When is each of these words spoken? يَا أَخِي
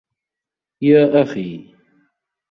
يَا 0.81 1.21
أَخِي 1.21 1.75